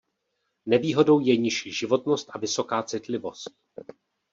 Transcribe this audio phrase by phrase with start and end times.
[0.65, 3.51] Nevýhodou je nižší životnost a vysoká citlivost.